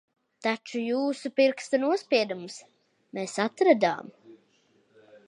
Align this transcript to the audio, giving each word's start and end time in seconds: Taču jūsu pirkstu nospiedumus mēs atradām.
Taču 0.45 0.79
jūsu 0.83 1.31
pirkstu 1.41 1.79
nospiedumus 1.83 2.57
mēs 3.19 3.37
atradām. 3.47 4.13